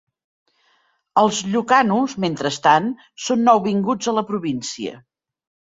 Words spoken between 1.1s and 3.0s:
Els Ilocanos mentrestant